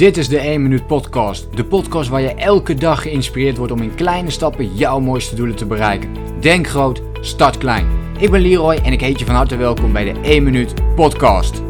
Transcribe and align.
Dit 0.00 0.16
is 0.16 0.28
de 0.28 0.38
1 0.38 0.62
Minuut 0.62 0.86
Podcast. 0.86 1.56
De 1.56 1.64
podcast 1.64 2.08
waar 2.08 2.20
je 2.20 2.34
elke 2.34 2.74
dag 2.74 3.02
geïnspireerd 3.02 3.56
wordt 3.56 3.72
om 3.72 3.82
in 3.82 3.94
kleine 3.94 4.30
stappen 4.30 4.74
jouw 4.74 5.00
mooiste 5.00 5.34
doelen 5.34 5.56
te 5.56 5.66
bereiken. 5.66 6.40
Denk 6.40 6.66
groot, 6.66 7.02
start 7.20 7.58
klein. 7.58 7.86
Ik 8.18 8.30
ben 8.30 8.40
Leroy 8.40 8.74
en 8.74 8.92
ik 8.92 9.00
heet 9.00 9.18
je 9.18 9.24
van 9.24 9.34
harte 9.34 9.56
welkom 9.56 9.92
bij 9.92 10.12
de 10.12 10.20
1 10.20 10.42
Minuut 10.42 10.94
Podcast. 10.94 11.62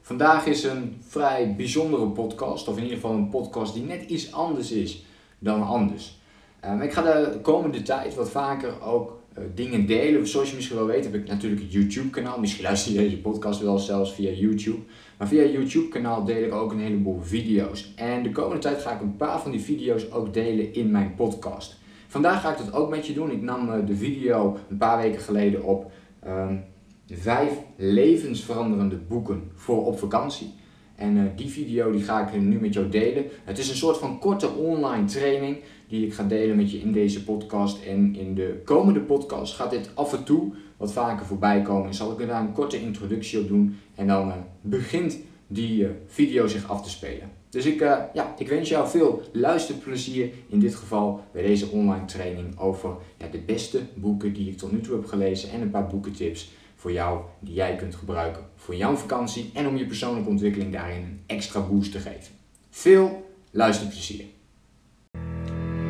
Vandaag 0.00 0.46
is 0.46 0.64
een 0.64 1.02
vrij 1.08 1.54
bijzondere 1.56 2.06
podcast, 2.06 2.68
of 2.68 2.76
in 2.76 2.82
ieder 2.82 2.96
geval 2.96 3.14
een 3.14 3.28
podcast 3.28 3.74
die 3.74 3.84
net 3.84 4.02
iets 4.02 4.32
anders 4.32 4.70
is 4.70 5.04
dan 5.38 5.62
anders. 5.62 6.20
Um, 6.64 6.80
ik 6.80 6.92
ga 6.92 7.02
de 7.02 7.38
komende 7.42 7.82
tijd 7.82 8.14
wat 8.14 8.30
vaker 8.30 8.82
ook 8.82 9.17
dingen 9.54 9.86
delen. 9.86 10.26
Zoals 10.26 10.48
je 10.50 10.54
misschien 10.54 10.76
wel 10.76 10.86
weet 10.86 11.04
heb 11.04 11.14
ik 11.14 11.26
natuurlijk 11.26 11.62
een 11.62 11.68
YouTube 11.68 12.10
kanaal. 12.10 12.40
Misschien 12.40 12.64
luister 12.64 12.92
je 12.92 12.98
deze 12.98 13.20
podcast 13.20 13.60
wel 13.60 13.78
zelfs 13.78 14.14
via 14.14 14.30
YouTube. 14.30 14.78
Maar 15.18 15.28
via 15.28 15.44
YouTube 15.44 15.88
kanaal 15.88 16.24
deel 16.24 16.44
ik 16.44 16.52
ook 16.52 16.72
een 16.72 16.80
heleboel 16.80 17.20
video's. 17.22 17.92
En 17.96 18.22
de 18.22 18.32
komende 18.32 18.62
tijd 18.62 18.82
ga 18.82 18.92
ik 18.94 19.00
een 19.00 19.16
paar 19.16 19.40
van 19.40 19.50
die 19.50 19.60
video's 19.60 20.10
ook 20.10 20.34
delen 20.34 20.74
in 20.74 20.90
mijn 20.90 21.14
podcast. 21.14 21.78
Vandaag 22.06 22.40
ga 22.40 22.50
ik 22.50 22.58
dat 22.58 22.72
ook 22.72 22.90
met 22.90 23.06
je 23.06 23.12
doen. 23.12 23.30
Ik 23.30 23.42
nam 23.42 23.68
uh, 23.68 23.86
de 23.86 23.96
video 23.96 24.56
een 24.70 24.76
paar 24.76 25.02
weken 25.02 25.20
geleden 25.20 25.64
op. 25.64 25.92
Um, 26.26 26.64
vijf 27.06 27.52
levensveranderende 27.76 28.96
boeken 28.96 29.50
voor 29.54 29.86
op 29.86 29.98
vakantie. 29.98 30.54
En 30.98 31.16
uh, 31.16 31.22
die 31.36 31.48
video 31.48 31.90
die 31.90 32.02
ga 32.02 32.28
ik 32.28 32.40
nu 32.40 32.60
met 32.60 32.74
jou 32.74 32.88
delen. 32.88 33.24
Het 33.44 33.58
is 33.58 33.68
een 33.68 33.76
soort 33.76 33.98
van 33.98 34.18
korte 34.18 34.48
online 34.48 35.04
training 35.04 35.56
die 35.88 36.06
ik 36.06 36.14
ga 36.14 36.22
delen 36.22 36.56
met 36.56 36.70
je 36.70 36.78
in 36.78 36.92
deze 36.92 37.24
podcast. 37.24 37.84
En 37.84 38.16
in 38.16 38.34
de 38.34 38.60
komende 38.64 39.00
podcast 39.00 39.54
gaat 39.54 39.70
dit 39.70 39.90
af 39.94 40.12
en 40.12 40.24
toe 40.24 40.52
wat 40.76 40.92
vaker 40.92 41.26
voorbij 41.26 41.62
komen. 41.62 41.94
Zal 41.94 42.12
ik 42.12 42.20
er 42.20 42.26
daar 42.26 42.40
een 42.40 42.52
korte 42.52 42.80
introductie 42.80 43.40
op 43.40 43.48
doen. 43.48 43.78
En 43.94 44.06
dan 44.06 44.28
uh, 44.28 44.34
begint 44.60 45.18
die 45.46 45.86
video 46.06 46.46
zich 46.46 46.68
af 46.68 46.82
te 46.82 46.90
spelen. 46.90 47.30
Dus 47.48 47.66
ik, 47.66 47.80
ja, 48.14 48.34
ik 48.38 48.48
wens 48.48 48.68
jou 48.68 48.88
veel 48.88 49.22
luisterplezier 49.32 50.30
in 50.48 50.58
dit 50.58 50.74
geval 50.74 51.20
bij 51.32 51.42
deze 51.42 51.68
online 51.68 52.04
training 52.04 52.58
over 52.58 52.90
ja, 53.18 53.26
de 53.26 53.38
beste 53.38 53.80
boeken 53.94 54.32
die 54.32 54.48
ik 54.48 54.58
tot 54.58 54.72
nu 54.72 54.80
toe 54.80 54.94
heb 54.94 55.06
gelezen 55.06 55.50
en 55.50 55.60
een 55.60 55.70
paar 55.70 55.86
boekentips 55.86 56.50
voor 56.78 56.92
jou 56.92 57.20
die 57.40 57.54
jij 57.54 57.76
kunt 57.76 57.94
gebruiken 57.94 58.46
voor 58.56 58.74
jouw 58.76 58.96
vakantie 58.96 59.50
en 59.54 59.66
om 59.66 59.76
je 59.76 59.86
persoonlijke 59.86 60.30
ontwikkeling 60.30 60.72
daarin 60.72 61.02
een 61.02 61.22
extra 61.26 61.60
boost 61.60 61.92
te 61.92 61.98
geven. 61.98 62.34
Veel 62.70 63.30
luisterplezier! 63.50 64.24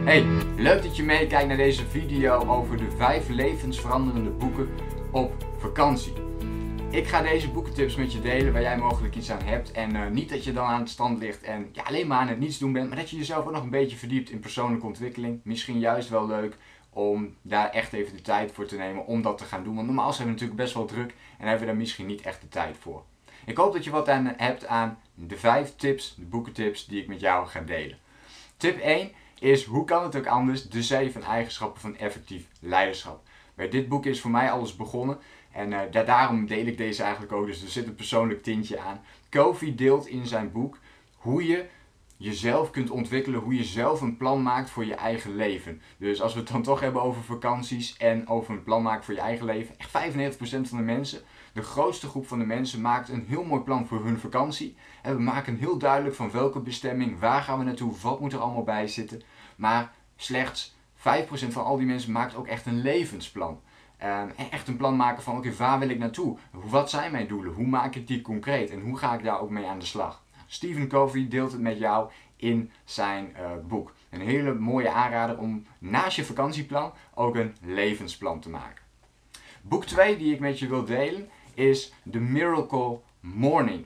Hey, 0.05 0.25
leuk 0.56 0.83
dat 0.83 0.97
je 0.97 1.03
meekijkt 1.03 1.48
naar 1.48 1.56
deze 1.56 1.86
video 1.86 2.47
over 2.47 2.77
de 2.77 2.91
5 2.97 3.28
levensveranderende 3.28 4.31
boeken 4.31 4.69
op 5.12 5.47
vakantie. 5.59 6.12
Ik 6.91 7.06
ga 7.06 7.22
deze 7.22 7.50
boekentips 7.50 7.97
met 7.97 8.12
je 8.12 8.20
delen 8.20 8.53
waar 8.53 8.62
jij 8.62 8.78
mogelijk 8.78 9.16
iets 9.16 9.31
aan 9.31 9.42
hebt. 9.44 9.70
En 9.70 9.94
uh, 9.94 10.06
niet 10.06 10.28
dat 10.28 10.44
je 10.44 10.53
dan 10.53 10.66
aan 10.66 10.81
het 10.81 10.89
strand 10.89 11.19
ligt 11.19 11.42
en 11.42 11.69
ja, 11.72 11.83
alleen 11.83 12.06
maar 12.06 12.19
aan 12.19 12.28
het 12.28 12.39
niets 12.39 12.59
doen 12.59 12.72
bent, 12.72 12.89
maar 12.89 12.98
dat 12.98 13.11
je 13.11 13.16
jezelf 13.16 13.47
ook 13.47 13.53
nog 13.53 13.62
een 13.62 13.70
beetje 13.70 13.97
verdiept 13.97 14.31
in 14.31 14.41
persoonlijke 14.41 14.86
ontwikkeling. 14.86 15.41
Misschien 15.44 15.78
juist 15.78 16.09
wel 16.09 16.27
leuk 16.27 16.56
om 16.91 17.36
daar 17.42 17.70
echt 17.70 17.92
even 17.92 18.17
de 18.17 18.22
tijd 18.22 18.53
voor 18.53 18.67
te 18.67 18.77
nemen 18.77 19.06
om 19.06 19.22
dat 19.22 19.39
te 19.39 19.44
gaan 19.44 19.64
doen. 19.64 19.75
Want 19.75 19.86
normaal 19.86 20.12
zijn 20.12 20.27
we 20.27 20.33
natuurlijk 20.33 20.61
best 20.61 20.75
wel 20.75 20.84
druk 20.84 21.14
en 21.39 21.47
hebben 21.47 21.61
we 21.61 21.67
daar 21.67 21.77
misschien 21.77 22.06
niet 22.06 22.22
echt 22.22 22.41
de 22.41 22.48
tijd 22.48 22.77
voor. 22.77 23.03
Ik 23.44 23.56
hoop 23.56 23.72
dat 23.72 23.84
je 23.84 23.91
wat 23.91 24.08
aan 24.08 24.34
hebt 24.36 24.67
aan 24.67 24.98
de 25.14 25.36
5 25.36 25.77
tips, 25.77 26.14
de 26.14 26.25
boekentips 26.25 26.86
die 26.86 27.03
ik 27.03 27.09
met 27.09 27.20
jou 27.20 27.47
ga 27.47 27.61
delen. 27.61 27.98
Tip 28.56 28.78
1 28.78 29.11
is 29.39 29.64
hoe 29.64 29.84
kan 29.84 30.03
het 30.03 30.16
ook 30.16 30.27
anders? 30.27 30.69
De 30.69 30.83
7 30.83 31.22
eigenschappen 31.22 31.81
van 31.81 31.97
effectief 31.97 32.47
leiderschap. 32.61 33.22
Bij 33.55 33.69
dit 33.69 33.89
boek 33.89 34.06
is 34.06 34.20
voor 34.20 34.31
mij 34.31 34.50
alles 34.50 34.77
begonnen. 34.77 35.19
En 35.53 35.72
uh, 35.72 35.81
daarom 36.06 36.47
deel 36.47 36.66
ik 36.66 36.77
deze 36.77 37.03
eigenlijk 37.03 37.33
ook. 37.33 37.47
Dus 37.47 37.62
er 37.62 37.69
zit 37.69 37.86
een 37.86 37.94
persoonlijk 37.94 38.42
tintje 38.42 38.78
aan. 38.78 39.00
Kofi 39.28 39.75
deelt 39.75 40.06
in 40.06 40.27
zijn 40.27 40.53
boek 40.53 40.78
hoe 41.16 41.47
je 41.47 41.66
jezelf 42.19 42.70
kunt 42.70 42.91
ontwikkelen, 42.91 43.41
hoe 43.41 43.55
je 43.55 43.64
zelf 43.64 44.00
een 44.00 44.16
plan 44.16 44.42
maakt 44.42 44.70
voor 44.70 44.84
je 44.84 44.94
eigen 44.94 45.36
leven. 45.36 45.83
Dus 45.98 46.22
als 46.22 46.33
we 46.34 46.38
het 46.41 46.48
dan 46.48 46.62
toch 46.62 46.80
hebben 46.80 47.02
over 47.02 47.22
vakanties 47.22 47.97
en 47.97 48.28
over 48.28 48.54
een 48.54 48.62
plan 48.62 48.82
maken 48.82 49.04
voor 49.04 49.15
je 49.15 49.20
eigen 49.20 49.47
leven, 49.47 49.75
echt 49.78 49.91
95% 49.91 50.69
van 50.69 50.78
de 50.78 50.84
mensen, 50.84 51.20
de 51.53 51.62
grootste 51.62 52.09
groep 52.09 52.26
van 52.26 52.38
de 52.38 52.44
mensen, 52.44 52.81
maakt 52.81 53.09
een 53.09 53.25
heel 53.28 53.44
mooi 53.44 53.62
plan 53.62 53.87
voor 53.87 54.04
hun 54.04 54.19
vakantie. 54.19 54.76
En 55.03 55.16
we 55.16 55.22
maken 55.22 55.56
heel 55.56 55.78
duidelijk 55.78 56.15
van 56.15 56.31
welke 56.31 56.60
bestemming, 56.60 57.19
waar 57.19 57.42
gaan 57.42 57.59
we 57.59 57.65
naartoe, 57.65 57.94
wat 58.03 58.21
moet 58.21 58.32
er 58.32 58.38
allemaal 58.38 58.65
bij 58.65 58.88
zitten. 58.88 59.22
Maar 59.56 59.92
slechts 60.16 60.76
5% 60.97 61.00
van 61.48 61.65
al 61.65 61.76
die 61.76 61.87
mensen 61.87 62.12
maakt 62.12 62.34
ook 62.34 62.47
echt 62.47 62.66
een 62.66 62.81
levensplan. 62.82 63.60
Um, 64.04 64.31
echt 64.50 64.69
een 64.69 64.76
plan 64.76 64.97
maken 64.97 65.22
van 65.22 65.37
oké, 65.37 65.53
waar 65.53 65.78
wil 65.78 65.88
ik 65.88 65.98
naartoe? 65.98 66.38
Wat 66.50 66.91
zijn 66.91 67.12
mijn 67.12 67.28
doelen? 67.28 67.53
Hoe 67.53 67.66
maak 67.66 67.94
ik 67.94 68.06
die 68.06 68.21
concreet? 68.21 68.71
En 68.71 68.81
hoe 68.81 68.98
ga 68.98 69.15
ik 69.15 69.25
daar 69.25 69.41
ook 69.41 69.50
mee 69.50 69.66
aan 69.66 69.78
de 69.78 69.84
slag? 69.84 70.22
Stephen 70.48 70.88
Covey 70.88 71.28
deelt 71.28 71.53
het 71.53 71.60
met 71.60 71.78
jou 71.78 72.10
in 72.36 72.70
zijn 72.84 73.36
uh, 73.36 73.50
boek. 73.69 73.92
Een 74.10 74.20
hele 74.20 74.54
mooie 74.54 74.91
aanrader 74.91 75.38
om 75.38 75.66
naast 75.78 76.16
je 76.16 76.25
vakantieplan 76.25 76.92
ook 77.14 77.34
een 77.34 77.54
levensplan 77.62 78.41
te 78.41 78.50
maken. 78.50 78.82
Boek 79.62 79.84
2 79.84 80.16
die 80.16 80.34
ik 80.34 80.41
met 80.41 80.59
je 80.59 80.69
wil 80.69 80.84
delen 80.84 81.28
is 81.54 81.92
The 82.10 82.19
Miracle 82.19 83.00
Morning. 83.20 83.84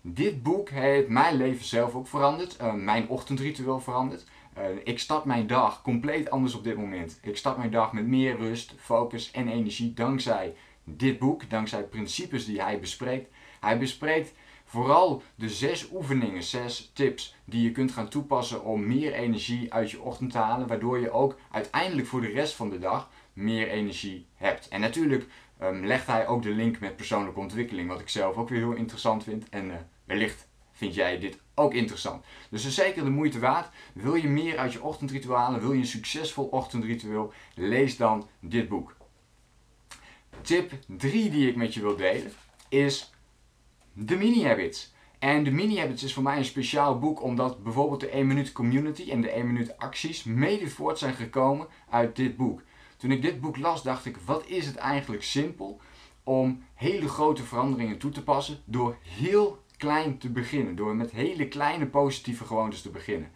Dit 0.00 0.42
boek 0.42 0.68
heeft 0.68 1.08
mijn 1.08 1.36
leven 1.36 1.64
zelf 1.64 1.94
ook 1.94 2.06
veranderd, 2.06 2.60
uh, 2.60 2.74
mijn 2.74 3.08
ochtendritueel 3.08 3.80
veranderd. 3.80 4.24
Uh, 4.58 4.64
ik 4.84 4.98
start 4.98 5.24
mijn 5.24 5.46
dag 5.46 5.82
compleet 5.82 6.30
anders 6.30 6.54
op 6.54 6.64
dit 6.64 6.76
moment. 6.76 7.18
Ik 7.22 7.36
start 7.36 7.56
mijn 7.56 7.70
dag 7.70 7.92
met 7.92 8.06
meer 8.06 8.36
rust, 8.36 8.74
focus 8.78 9.30
en 9.30 9.48
energie 9.48 9.92
dankzij 9.92 10.54
dit 10.84 11.18
boek, 11.18 11.50
dankzij 11.50 11.82
principes 11.82 12.44
die 12.44 12.62
hij 12.62 12.80
bespreekt. 12.80 13.30
Hij 13.60 13.78
bespreekt 13.78 14.32
vooral 14.64 15.22
de 15.34 15.48
zes 15.48 15.90
oefeningen, 15.92 16.42
zes 16.42 16.90
tips 16.94 17.34
die 17.44 17.62
je 17.62 17.72
kunt 17.72 17.92
gaan 17.92 18.08
toepassen 18.08 18.64
om 18.64 18.86
meer 18.86 19.12
energie 19.12 19.72
uit 19.72 19.90
je 19.90 20.00
ochtend 20.00 20.30
te 20.30 20.38
halen, 20.38 20.66
waardoor 20.66 21.00
je 21.00 21.10
ook 21.10 21.38
uiteindelijk 21.50 22.08
voor 22.08 22.20
de 22.20 22.32
rest 22.32 22.54
van 22.54 22.70
de 22.70 22.78
dag 22.78 23.10
meer 23.32 23.68
energie 23.68 24.26
hebt. 24.34 24.68
En 24.68 24.80
natuurlijk 24.80 25.26
um, 25.62 25.86
legt 25.86 26.06
hij 26.06 26.26
ook 26.26 26.42
de 26.42 26.50
link 26.50 26.80
met 26.80 26.96
persoonlijke 26.96 27.40
ontwikkeling, 27.40 27.88
wat 27.88 28.00
ik 28.00 28.08
zelf 28.08 28.36
ook 28.36 28.48
weer 28.48 28.58
heel 28.58 28.72
interessant 28.72 29.24
vind. 29.24 29.48
En 29.48 29.66
uh, 29.66 29.74
wellicht 30.04 30.48
vind 30.72 30.94
jij 30.94 31.18
dit 31.18 31.38
ook 31.54 31.74
interessant. 31.74 32.24
Dus 32.50 32.74
zeker 32.74 33.04
de 33.04 33.10
moeite 33.10 33.38
waard. 33.38 33.68
Wil 33.94 34.14
je 34.14 34.28
meer 34.28 34.58
uit 34.58 34.72
je 34.72 34.82
ochtendritueel 34.82 35.36
halen? 35.36 35.60
Wil 35.60 35.72
je 35.72 35.78
een 35.78 35.86
succesvol 35.86 36.44
ochtendritueel? 36.44 37.32
Lees 37.54 37.96
dan 37.96 38.28
dit 38.40 38.68
boek. 38.68 38.96
Tip 40.40 40.72
3 40.86 41.30
die 41.30 41.48
ik 41.48 41.56
met 41.56 41.74
je 41.74 41.80
wil 41.80 41.96
delen 41.96 42.32
is 42.68 43.12
de 43.92 44.16
Mini 44.16 44.44
Habits. 44.44 44.92
En 45.18 45.44
de 45.44 45.50
Mini 45.50 45.78
Habits 45.78 46.02
is 46.02 46.14
voor 46.14 46.22
mij 46.22 46.36
een 46.36 46.44
speciaal 46.44 46.98
boek 46.98 47.22
omdat 47.22 47.62
bijvoorbeeld 47.62 48.00
de 48.00 48.08
1 48.08 48.26
minuut 48.26 48.52
community 48.52 49.10
en 49.10 49.20
de 49.20 49.30
1 49.30 49.46
minuut 49.46 49.78
acties 49.78 50.24
mede 50.24 50.68
voort 50.68 50.98
zijn 50.98 51.14
gekomen 51.14 51.66
uit 51.90 52.16
dit 52.16 52.36
boek. 52.36 52.62
Toen 52.96 53.10
ik 53.10 53.22
dit 53.22 53.40
boek 53.40 53.56
las 53.56 53.82
dacht 53.82 54.04
ik, 54.04 54.16
wat 54.16 54.46
is 54.46 54.66
het 54.66 54.76
eigenlijk 54.76 55.22
simpel 55.22 55.80
om 56.24 56.62
hele 56.74 57.08
grote 57.08 57.42
veranderingen 57.42 57.98
toe 57.98 58.10
te 58.10 58.22
passen 58.22 58.58
door 58.64 58.96
heel 59.02 59.62
klein 59.76 60.18
te 60.18 60.30
beginnen. 60.30 60.76
Door 60.76 60.96
met 60.96 61.10
hele 61.10 61.48
kleine 61.48 61.86
positieve 61.86 62.44
gewoontes 62.44 62.82
te 62.82 62.90
beginnen. 62.90 63.30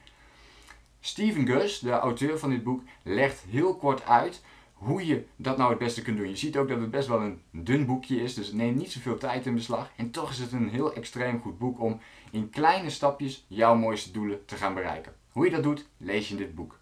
Steven 1.01 1.47
Gus, 1.47 1.79
de 1.79 1.91
auteur 1.91 2.39
van 2.39 2.51
dit 2.51 2.63
boek, 2.63 2.83
legt 3.03 3.45
heel 3.49 3.77
kort 3.77 4.05
uit 4.05 4.43
hoe 4.77 5.07
je 5.07 5.25
dat 5.37 5.57
nou 5.57 5.71
het 5.71 5.79
beste 5.79 6.03
kunt 6.03 6.17
doen. 6.17 6.29
Je 6.29 6.37
ziet 6.37 6.57
ook 6.57 6.69
dat 6.69 6.81
het 6.81 6.91
best 6.91 7.09
wel 7.09 7.21
een 7.21 7.41
dun 7.51 7.87
boekje 7.87 8.23
is, 8.23 8.35
dus 8.35 8.47
het 8.47 8.57
neemt 8.57 8.77
niet 8.77 8.93
zoveel 8.93 9.19
tijd 9.19 9.47
in 9.47 9.55
beslag. 9.55 9.91
En 9.97 10.11
toch 10.11 10.31
is 10.31 10.39
het 10.39 10.53
een 10.53 10.69
heel 10.69 10.95
extreem 10.95 11.41
goed 11.41 11.59
boek 11.59 11.81
om 11.81 12.01
in 12.31 12.51
kleine 12.51 12.91
stapjes 12.91 13.45
jouw 13.49 13.75
mooiste 13.75 14.11
doelen 14.13 14.45
te 14.45 14.57
gaan 14.57 14.75
bereiken. 14.75 15.13
Hoe 15.33 15.45
je 15.45 15.51
dat 15.51 15.63
doet, 15.63 15.87
lees 15.97 16.29
je 16.29 16.35
in 16.35 16.41
dit 16.41 16.55
boek. 16.55 16.79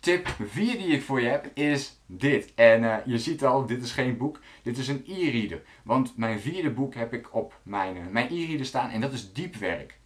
Tip 0.00 0.36
4 0.46 0.76
die 0.76 0.86
ik 0.86 1.02
voor 1.02 1.20
je 1.20 1.28
heb 1.28 1.50
is 1.54 2.00
dit. 2.06 2.54
En 2.54 2.82
uh, 2.82 2.96
je 3.04 3.18
ziet 3.18 3.44
al, 3.44 3.66
dit 3.66 3.82
is 3.82 3.92
geen 3.92 4.16
boek, 4.16 4.40
dit 4.62 4.78
is 4.78 4.88
een 4.88 5.04
e-reader. 5.06 5.62
Want 5.82 6.16
mijn 6.16 6.40
vierde 6.40 6.70
boek 6.70 6.94
heb 6.94 7.12
ik 7.12 7.34
op 7.34 7.60
mijn, 7.62 7.96
uh, 7.96 8.02
mijn 8.10 8.32
e-reader 8.32 8.66
staan 8.66 8.90
en 8.90 9.00
dat 9.00 9.12
is 9.12 9.32
diepwerk. 9.32 9.98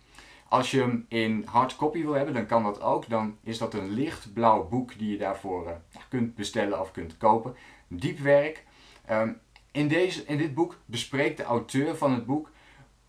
Als 0.50 0.70
je 0.70 0.81
hem 0.81 1.06
in 1.08 1.44
hardcopy 1.47 2.02
wil 2.02 2.12
hebben, 2.12 2.35
dan 2.35 2.47
kan 2.47 2.62
dat 2.62 2.81
ook. 2.81 3.08
Dan 3.08 3.37
is 3.43 3.58
dat 3.58 3.75
een 3.75 3.91
lichtblauw 3.91 4.69
boek 4.69 4.99
die 4.99 5.11
je 5.11 5.19
daarvoor 5.19 5.67
uh, 5.67 5.73
kunt 6.08 6.35
bestellen 6.35 6.81
of 6.81 6.91
kunt 6.93 7.17
kopen. 7.17 7.55
Diepwerk. 7.88 8.64
Um, 9.11 9.41
in, 9.73 9.88
deze, 9.88 10.25
in 10.25 10.38
dit 10.38 10.55
boek 10.55 10.76
bespreekt 10.85 11.37
de 11.37 11.43
auteur 11.43 11.97
van 11.97 12.12
het 12.12 12.26
boek 12.26 12.50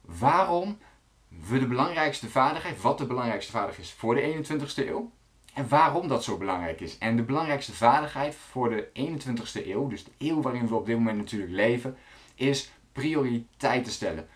waarom 0.01 0.77
we 1.27 1.59
de 1.59 1.67
belangrijkste 1.67 2.29
vaardigheid, 2.29 2.81
wat 2.81 2.97
de 2.97 3.05
belangrijkste 3.05 3.51
vaardigheid 3.51 3.87
is 3.87 3.93
voor 3.93 4.15
de 4.15 4.21
21ste 4.21 4.87
eeuw, 4.87 5.11
en 5.53 5.67
waarom 5.67 6.07
dat 6.07 6.23
zo 6.23 6.37
belangrijk 6.37 6.79
is. 6.79 6.97
En 6.97 7.15
de 7.15 7.23
belangrijkste 7.23 7.73
vaardigheid 7.73 8.35
voor 8.35 8.69
de 8.69 8.87
21ste 8.93 9.67
eeuw, 9.67 9.87
dus 9.87 10.03
de 10.03 10.11
eeuw 10.17 10.41
waarin 10.41 10.67
we 10.67 10.75
op 10.75 10.85
dit 10.85 10.97
moment 10.97 11.17
natuurlijk 11.17 11.51
leven, 11.51 11.97
is 12.35 12.71
prioriteiten 12.91 13.91
stellen. 13.91 14.27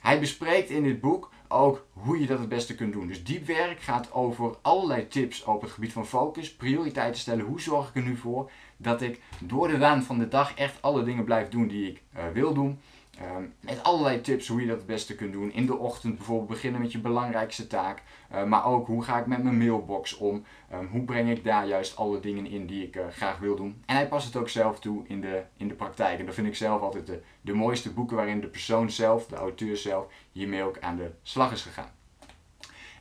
Hij 0.00 0.20
bespreekt 0.20 0.70
in 0.70 0.82
dit 0.82 1.00
boek 1.00 1.32
ook 1.54 1.86
hoe 1.92 2.20
je 2.20 2.26
dat 2.26 2.38
het 2.38 2.48
beste 2.48 2.74
kunt 2.74 2.92
doen. 2.92 3.06
Dus 3.06 3.24
diep 3.24 3.46
werk 3.46 3.80
gaat 3.80 4.12
over 4.12 4.56
allerlei 4.62 5.08
tips 5.08 5.44
op 5.44 5.60
het 5.60 5.70
gebied 5.70 5.92
van 5.92 6.06
focus, 6.06 6.54
prioriteiten 6.54 7.20
stellen. 7.20 7.44
Hoe 7.44 7.60
zorg 7.60 7.88
ik 7.88 7.94
er 7.94 8.02
nu 8.02 8.16
voor 8.16 8.50
dat 8.76 9.02
ik 9.02 9.20
door 9.40 9.68
de 9.68 9.78
waan 9.78 10.02
van 10.02 10.18
de 10.18 10.28
dag 10.28 10.54
echt 10.54 10.82
alle 10.82 11.04
dingen 11.04 11.24
blijf 11.24 11.48
doen 11.48 11.68
die 11.68 11.90
ik 11.90 12.02
uh, 12.16 12.22
wil 12.32 12.54
doen. 12.54 12.78
Um, 13.22 13.54
met 13.60 13.82
allerlei 13.82 14.20
tips 14.20 14.48
hoe 14.48 14.60
je 14.60 14.66
dat 14.66 14.76
het 14.76 14.86
beste 14.86 15.14
kunt 15.14 15.32
doen. 15.32 15.52
In 15.52 15.66
de 15.66 15.76
ochtend 15.76 16.16
bijvoorbeeld 16.16 16.48
beginnen 16.48 16.80
met 16.80 16.92
je 16.92 16.98
belangrijkste 16.98 17.66
taak. 17.66 18.02
Uh, 18.32 18.44
maar 18.44 18.66
ook 18.66 18.86
hoe 18.86 19.02
ga 19.04 19.18
ik 19.18 19.26
met 19.26 19.42
mijn 19.42 19.58
mailbox 19.58 20.16
om. 20.16 20.44
Um, 20.72 20.86
hoe 20.86 21.02
breng 21.02 21.30
ik 21.30 21.44
daar 21.44 21.66
juist 21.66 21.96
alle 21.96 22.20
dingen 22.20 22.46
in 22.46 22.66
die 22.66 22.86
ik 22.86 22.96
uh, 22.96 23.08
graag 23.08 23.38
wil 23.38 23.56
doen. 23.56 23.82
En 23.86 23.96
hij 23.96 24.08
past 24.08 24.26
het 24.26 24.36
ook 24.36 24.48
zelf 24.48 24.80
toe 24.80 25.04
in 25.06 25.20
de, 25.20 25.42
in 25.56 25.68
de 25.68 25.74
praktijk. 25.74 26.18
En 26.18 26.26
dat 26.26 26.34
vind 26.34 26.46
ik 26.46 26.56
zelf 26.56 26.80
altijd 26.80 27.06
de, 27.06 27.22
de 27.40 27.54
mooiste 27.54 27.92
boeken 27.92 28.16
waarin 28.16 28.40
de 28.40 28.46
persoon 28.46 28.90
zelf, 28.90 29.26
de 29.26 29.36
auteur 29.36 29.76
zelf, 29.76 30.06
hiermee 30.32 30.62
ook 30.62 30.78
aan 30.78 30.96
de 30.96 31.10
slag 31.22 31.52
is 31.52 31.62
gegaan. 31.62 31.90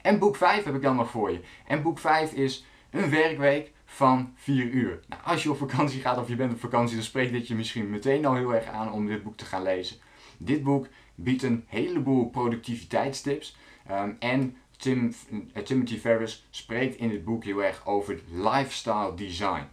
En 0.01 0.19
boek 0.19 0.35
5 0.35 0.63
heb 0.63 0.75
ik 0.75 0.81
dan 0.81 0.95
nog 0.95 1.09
voor 1.09 1.31
je. 1.31 1.39
En 1.67 1.81
boek 1.81 1.99
5 1.99 2.33
is 2.33 2.65
een 2.89 3.09
werkweek 3.09 3.71
van 3.93 4.33
4 4.35 4.65
uur. 4.65 4.99
Nou, 5.07 5.21
als 5.23 5.43
je 5.43 5.51
op 5.51 5.57
vakantie 5.57 6.01
gaat 6.01 6.17
of 6.17 6.27
je 6.27 6.35
bent 6.35 6.53
op 6.53 6.59
vakantie, 6.59 6.95
dan 6.95 7.05
spreekt 7.05 7.31
dit 7.31 7.47
je 7.47 7.55
misschien 7.55 7.89
meteen 7.89 8.25
al 8.25 8.35
heel 8.35 8.55
erg 8.55 8.65
aan 8.65 8.91
om 8.91 9.07
dit 9.07 9.23
boek 9.23 9.37
te 9.37 9.45
gaan 9.45 9.63
lezen. 9.63 9.97
Dit 10.37 10.63
boek 10.63 10.87
biedt 11.15 11.43
een 11.43 11.63
heleboel 11.67 12.29
productiviteitstips. 12.29 13.57
Um, 13.91 14.15
en 14.19 14.57
Tim, 14.77 15.13
uh, 15.31 15.63
Timothy 15.63 15.99
Ferris 15.99 16.47
spreekt 16.49 16.95
in 16.95 17.09
dit 17.09 17.23
boek 17.23 17.43
heel 17.43 17.63
erg 17.63 17.85
over 17.85 18.19
lifestyle 18.31 19.13
design. 19.15 19.67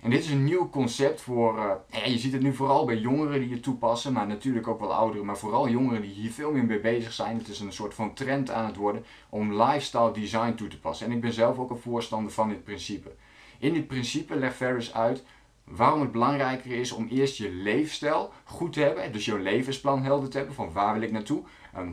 En 0.00 0.10
dit 0.10 0.24
is 0.24 0.30
een 0.30 0.44
nieuw 0.44 0.68
concept 0.70 1.20
voor, 1.20 1.56
uh, 1.92 2.06
je 2.06 2.18
ziet 2.18 2.32
het 2.32 2.42
nu 2.42 2.54
vooral 2.54 2.84
bij 2.84 2.96
jongeren 2.96 3.40
die 3.40 3.52
het 3.52 3.62
toepassen, 3.62 4.12
maar 4.12 4.26
natuurlijk 4.26 4.68
ook 4.68 4.80
wel 4.80 4.94
ouderen, 4.94 5.26
maar 5.26 5.38
vooral 5.38 5.68
jongeren 5.68 6.02
die 6.02 6.10
hier 6.10 6.30
veel 6.30 6.52
meer 6.52 6.64
mee 6.64 6.80
bezig 6.80 7.12
zijn. 7.12 7.38
Het 7.38 7.48
is 7.48 7.60
een 7.60 7.72
soort 7.72 7.94
van 7.94 8.14
trend 8.14 8.50
aan 8.50 8.66
het 8.66 8.76
worden 8.76 9.04
om 9.28 9.62
lifestyle 9.62 10.12
design 10.12 10.54
toe 10.54 10.68
te 10.68 10.80
passen. 10.80 11.06
En 11.06 11.12
ik 11.12 11.20
ben 11.20 11.32
zelf 11.32 11.58
ook 11.58 11.70
een 11.70 11.76
voorstander 11.76 12.32
van 12.32 12.48
dit 12.48 12.64
principe. 12.64 13.14
In 13.58 13.72
dit 13.72 13.86
principe 13.86 14.36
legt 14.36 14.56
Ferris 14.56 14.94
uit 14.94 15.24
waarom 15.64 16.00
het 16.00 16.12
belangrijker 16.12 16.72
is 16.72 16.92
om 16.92 17.08
eerst 17.08 17.36
je 17.36 17.50
leefstijl 17.50 18.32
goed 18.44 18.72
te 18.72 18.80
hebben. 18.80 19.12
Dus 19.12 19.24
je 19.24 19.38
levensplan 19.38 20.02
helder 20.02 20.28
te 20.28 20.36
hebben 20.36 20.54
van 20.54 20.72
waar 20.72 20.92
wil 20.92 21.02
ik 21.02 21.12
naartoe. 21.12 21.42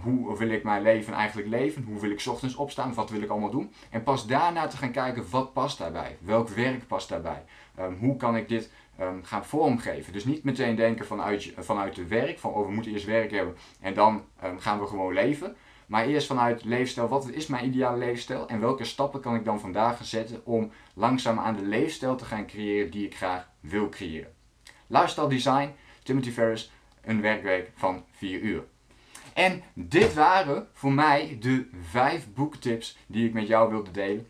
Hoe 0.01 0.37
wil 0.37 0.49
ik 0.49 0.63
mijn 0.63 0.81
leven 0.81 1.13
eigenlijk 1.13 1.49
leven? 1.49 1.83
Hoe 1.83 1.99
wil 1.99 2.11
ik 2.11 2.23
ochtends 2.29 2.55
opstaan? 2.55 2.93
Wat 2.93 3.09
wil 3.09 3.21
ik 3.21 3.29
allemaal 3.29 3.49
doen? 3.49 3.71
En 3.89 4.03
pas 4.03 4.27
daarna 4.27 4.67
te 4.67 4.77
gaan 4.77 4.91
kijken 4.91 5.29
wat 5.29 5.53
past 5.53 5.77
daarbij. 5.77 6.17
Welk 6.21 6.49
werk 6.49 6.87
past 6.87 7.09
daarbij? 7.09 7.43
Um, 7.79 7.97
hoe 7.99 8.15
kan 8.15 8.35
ik 8.35 8.49
dit 8.49 8.71
um, 9.01 9.23
gaan 9.23 9.45
vormgeven? 9.45 10.13
Dus 10.13 10.25
niet 10.25 10.43
meteen 10.43 10.75
denken 10.75 11.05
vanuit, 11.05 11.53
vanuit 11.57 11.97
het 11.97 12.07
werk. 12.07 12.39
Van 12.39 12.51
oh, 12.51 12.65
we 12.65 12.73
moeten 12.73 12.91
eerst 12.91 13.05
werk 13.05 13.31
hebben 13.31 13.55
en 13.79 13.93
dan 13.93 14.23
gaan 14.57 14.79
we 14.79 14.87
gewoon 14.87 15.13
leven. 15.13 15.55
Maar 15.87 16.05
eerst 16.05 16.27
vanuit 16.27 16.63
leefstijl, 16.63 17.07
wat 17.07 17.29
is 17.29 17.47
mijn 17.47 17.65
ideale 17.65 17.97
leefstijl 17.97 18.47
en 18.47 18.59
welke 18.59 18.83
stappen 18.83 19.21
kan 19.21 19.35
ik 19.35 19.45
dan 19.45 19.59
vandaag 19.59 20.05
zetten 20.05 20.45
om 20.45 20.71
langzaam 20.93 21.39
aan 21.39 21.55
de 21.55 21.65
leefstijl 21.65 22.15
te 22.15 22.25
gaan 22.25 22.47
creëren 22.47 22.91
die 22.91 23.05
ik 23.05 23.15
graag 23.15 23.49
wil 23.59 23.89
creëren. 23.89 24.33
Lifestyle 24.87 25.29
Design, 25.29 25.69
Timothy 26.03 26.31
Ferris, 26.31 26.71
een 27.01 27.21
werkweek 27.21 27.71
van 27.75 28.03
4 28.11 28.39
uur. 28.39 28.63
En 29.33 29.63
dit 29.73 30.13
waren 30.13 30.67
voor 30.73 30.91
mij 30.91 31.37
de 31.39 31.69
5 31.81 32.33
boektips 32.33 32.97
die 33.07 33.27
ik 33.27 33.33
met 33.33 33.47
jou 33.47 33.69
wilde 33.69 33.91
delen. 33.91 34.27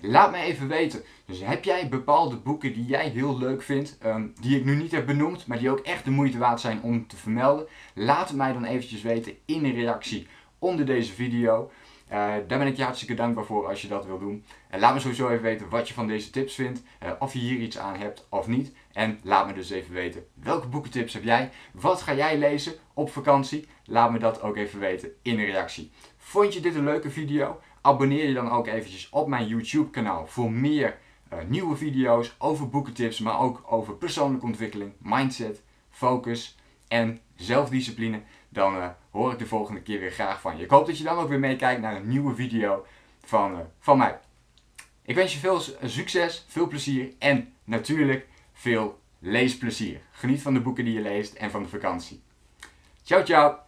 Laat 0.00 0.30
me 0.30 0.38
even 0.38 0.68
weten. 0.68 1.02
Dus 1.24 1.40
heb 1.40 1.64
jij 1.64 1.88
bepaalde 1.88 2.36
boeken 2.36 2.72
die 2.72 2.86
jij 2.86 3.08
heel 3.08 3.38
leuk 3.38 3.62
vindt, 3.62 3.98
um, 4.04 4.32
die 4.40 4.58
ik 4.58 4.64
nu 4.64 4.76
niet 4.76 4.92
heb 4.92 5.06
benoemd, 5.06 5.46
maar 5.46 5.58
die 5.58 5.70
ook 5.70 5.78
echt 5.78 6.04
de 6.04 6.10
moeite 6.10 6.38
waard 6.38 6.60
zijn 6.60 6.82
om 6.82 7.06
te 7.06 7.16
vermelden? 7.16 7.66
Laat 7.94 8.28
het 8.28 8.36
mij 8.36 8.52
dan 8.52 8.64
eventjes 8.64 9.02
weten 9.02 9.36
in 9.44 9.64
een 9.64 9.74
reactie 9.74 10.26
onder 10.58 10.86
deze 10.86 11.12
video. 11.12 11.70
Uh, 12.10 12.14
daar 12.16 12.58
ben 12.58 12.66
ik 12.66 12.76
je 12.76 12.82
hartstikke 12.82 13.14
dankbaar 13.14 13.44
voor 13.44 13.68
als 13.68 13.82
je 13.82 13.88
dat 13.88 14.06
wil 14.06 14.18
doen. 14.18 14.44
En 14.68 14.80
laat 14.80 14.94
me 14.94 15.00
sowieso 15.00 15.28
even 15.28 15.42
weten 15.42 15.68
wat 15.68 15.88
je 15.88 15.94
van 15.94 16.06
deze 16.06 16.30
tips 16.30 16.54
vindt. 16.54 16.82
Uh, 17.02 17.10
of 17.18 17.32
je 17.32 17.38
hier 17.38 17.58
iets 17.58 17.78
aan 17.78 17.96
hebt 17.96 18.26
of 18.28 18.46
niet. 18.46 18.72
En 18.92 19.20
laat 19.22 19.46
me 19.46 19.52
dus 19.52 19.70
even 19.70 19.94
weten 19.94 20.26
welke 20.34 20.68
boekentips 20.68 21.12
heb 21.12 21.22
jij. 21.22 21.50
Wat 21.72 22.02
ga 22.02 22.14
jij 22.14 22.38
lezen 22.38 22.72
op 22.94 23.10
vakantie? 23.10 23.66
Laat 23.84 24.12
me 24.12 24.18
dat 24.18 24.42
ook 24.42 24.56
even 24.56 24.80
weten 24.80 25.10
in 25.22 25.38
een 25.38 25.44
reactie. 25.44 25.90
Vond 26.16 26.54
je 26.54 26.60
dit 26.60 26.74
een 26.74 26.84
leuke 26.84 27.10
video? 27.10 27.60
Abonneer 27.80 28.28
je 28.28 28.34
dan 28.34 28.50
ook 28.50 28.66
eventjes 28.66 29.08
op 29.10 29.28
mijn 29.28 29.46
YouTube 29.46 29.90
kanaal 29.90 30.26
voor 30.26 30.52
meer 30.52 30.98
nieuwe 31.46 31.76
video's 31.76 32.34
over 32.38 32.68
boekentips. 32.68 33.18
Maar 33.18 33.40
ook 33.40 33.62
over 33.66 33.94
persoonlijke 33.94 34.46
ontwikkeling, 34.46 34.92
mindset, 34.98 35.62
focus 35.90 36.56
en 36.88 37.20
zelfdiscipline 37.36 38.22
dan 38.48 38.76
uh, 38.76 38.86
hoor 39.10 39.32
ik 39.32 39.38
de 39.38 39.46
volgende 39.46 39.82
keer 39.82 40.00
weer 40.00 40.10
graag 40.10 40.40
van 40.40 40.56
je. 40.56 40.64
Ik 40.64 40.70
hoop 40.70 40.86
dat 40.86 40.98
je 40.98 41.04
dan 41.04 41.18
ook 41.18 41.28
weer 41.28 41.38
meekijkt 41.38 41.80
naar 41.80 41.96
een 41.96 42.08
nieuwe 42.08 42.34
video 42.34 42.86
van, 43.24 43.52
uh, 43.52 43.58
van 43.80 43.98
mij. 43.98 44.18
Ik 45.02 45.14
wens 45.14 45.32
je 45.32 45.38
veel 45.38 45.60
succes, 45.84 46.44
veel 46.48 46.66
plezier 46.66 47.12
en 47.18 47.52
natuurlijk 47.64 48.26
veel 48.52 49.00
leesplezier. 49.18 50.00
Geniet 50.10 50.42
van 50.42 50.54
de 50.54 50.60
boeken 50.60 50.84
die 50.84 50.94
je 50.94 51.00
leest 51.00 51.34
en 51.34 51.50
van 51.50 51.62
de 51.62 51.68
vakantie. 51.68 52.22
Ciao, 53.02 53.24
ciao! 53.24 53.67